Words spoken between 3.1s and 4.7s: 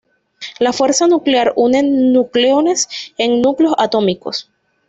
en núcleos atómicos.